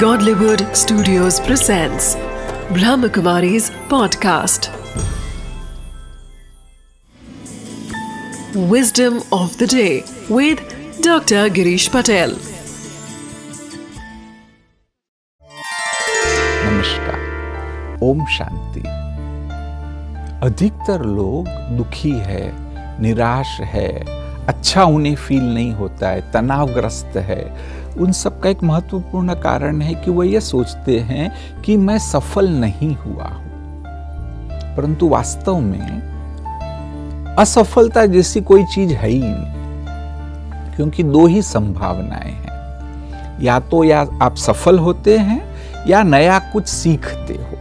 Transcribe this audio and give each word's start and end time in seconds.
Godlywood 0.00 0.62
Studios 0.76 1.38
presents 1.40 2.16
Brahmakumari's 2.76 3.70
podcast. 3.92 4.68
Wisdom 8.54 9.22
of 9.32 9.56
the 9.56 9.66
day 9.66 10.04
with 10.28 10.58
Dr. 11.00 11.48
Girish 11.58 11.88
Patel. 11.90 12.34
नमस्कार 16.66 17.98
ओम 18.02 18.24
शांति 18.36 18.82
अधिकतर 20.46 21.04
लोग 21.16 21.48
दुखी 21.76 22.12
है 22.28 22.42
निराश 23.02 23.60
है 23.74 23.88
अच्छा 24.48 24.84
उन्हें 24.84 25.14
फील 25.14 25.54
नहीं 25.54 25.72
होता 25.72 26.08
है, 26.08 26.32
तनावग्रस्त 26.32 27.16
है। 27.16 27.56
उन 27.98 28.12
सब 28.12 28.40
का 28.40 28.48
एक 28.48 28.62
महत्वपूर्ण 28.62 29.34
कारण 29.34 29.80
है 29.80 29.94
कि 29.94 30.10
वह 30.10 30.26
यह 30.26 30.40
सोचते 30.40 30.98
हैं 31.00 31.32
कि 31.62 31.76
मैं 31.76 31.98
सफल 31.98 32.48
नहीं 32.48 32.96
हुआ 32.96 33.24
हूँ। 33.24 33.46
परंतु 34.76 35.08
वास्तव 35.08 35.58
में 35.58 36.16
असफलता 37.38 38.06
जैसी 38.06 38.40
कोई 38.40 38.64
चीज़ 38.64 38.92
है 38.92 39.08
ही 39.08 39.20
नहीं, 39.22 40.76
क्योंकि 40.76 41.02
दो 41.02 41.26
ही 41.26 41.42
संभावनाएँ 41.42 42.32
हैं। 42.32 42.46
या 43.42 43.60
तो 43.60 43.84
या 43.84 44.06
आप 44.22 44.34
सफल 44.36 44.78
होते 44.78 45.18
हैं 45.18 45.42
या 45.86 46.02
नया 46.02 46.38
कुछ 46.38 46.66
सीखते 46.66 47.34
हो। 47.34 47.56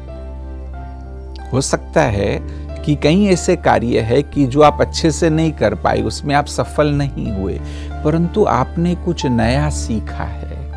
हो 1.54 1.62
सकता 1.62 2.02
है 2.02 2.65
कि 2.86 2.96
कई 2.96 3.26
ऐसे 3.26 3.56
कार्य 3.56 4.00
है 4.00 4.24
कि 4.24 4.46
जो 4.46 4.62
आप 4.62 4.78
अच्छे 4.82 5.12
से 5.12 5.30
नहीं 5.30 5.52
कर 5.52 5.76
पाए, 5.76 6.02
उसमें 6.02 6.36
आप 6.36 6.46
सफल 6.46 6.88
नहीं 6.88 7.32
हुए, 7.32 7.62
परंतु 8.06 8.46
आपने 8.46 8.96
कुछ 8.96 9.26
नया 9.26 9.70
सीखा 9.70 10.24
है। 10.24 10.72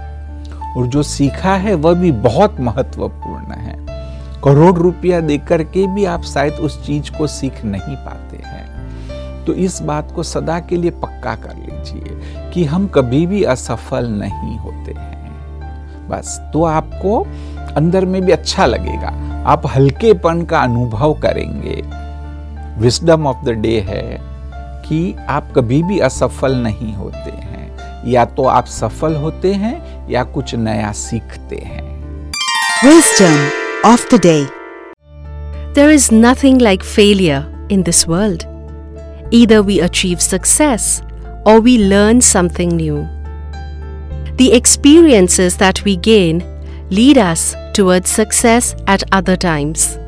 और 0.76 0.86
जो 0.86 1.02
सीखा 1.02 1.54
है, 1.54 1.74
वह 1.74 1.94
भी 1.94 2.12
बहुत 2.12 2.60
महत्वपूर्ण 2.60 3.52
है। 3.54 3.86
करोड़ 4.44 4.78
रुपया 4.78 5.20
देकर 5.20 5.62
के 5.62 5.86
भी 5.86 6.04
आप 6.04 6.22
शायद 6.22 6.52
उस 6.52 6.86
चीज़ 6.86 7.18
को 7.18 7.26
सीख 7.26 7.64
नहीं 7.64 7.96
पाते 7.96 8.36
हैं। 8.36 8.68
तो 9.44 9.52
इस 9.52 9.82
बात 9.82 10.12
को 10.12 10.22
सदा 10.22 10.60
के 10.60 10.76
लिए 10.76 10.90
पक्का 10.90 11.34
कर 11.34 11.56
लीजिए 11.56 12.20
कि 12.50 12.64
हम 12.64 12.86
कभी 12.86 13.26
भी 13.26 13.42
असफल 13.42 14.06
नहीं 14.08 14.58
होते 14.58 14.92
हैं। 14.92 15.18
बस 16.08 16.50
तो 16.52 16.64
आपको 16.64 17.26
अंदर 17.78 18.04
में 18.04 18.20
भी 18.22 18.32
अच्छा 18.32 18.66
लगेगा। 18.66 19.10
आप 19.46 19.66
हल्केपन 19.66 20.42
का 20.42 20.60
अनुभव 20.60 21.14
करेंगे। 21.14 21.82
विस्डम 22.80 23.26
ऑफ़ 23.26 23.44
द 23.44 23.48
डे 23.48 23.78
है 23.80 24.18
कि 24.88 25.14
आप 25.28 25.52
कभी 25.56 25.82
भी 25.82 25.98
असफल 25.98 26.54
नहीं 26.56 26.94
होते 26.94 27.30
हैं। 27.30 27.48
या 28.06 28.24
तो 28.24 28.44
आप 28.44 28.66
सफल 28.66 29.14
होते 29.16 29.52
हैं 29.52 30.10
या 30.10 30.22
कुछ 30.24 30.54
नया 30.54 30.92
सीखते 30.92 31.56
हैं। 31.56 31.82
Wisdom 32.84 33.90
of 33.90 34.14
the 34.14 34.20
day 34.20 34.36
there 35.74 35.90
is 35.90 36.08
nothing 36.14 36.60
like 36.62 36.82
failure 36.82 37.68
in 37.72 37.82
this 37.82 38.08
world 38.08 38.42
either 39.34 39.60
we 39.60 39.78
achieve 39.78 40.18
success 40.18 41.00
और 41.46 41.60
we 41.60 41.76
learn 41.76 42.20
something 42.20 42.72
new 42.72 42.96
the 44.36 44.48
experiences 44.52 45.58
that 45.58 45.82
we 45.84 45.96
gain 46.04 46.42
lead 46.92 47.18
us 47.18 47.52
towards 47.78 48.10
success 48.10 48.74
at 48.88 49.04
other 49.12 49.36
times. 49.36 50.00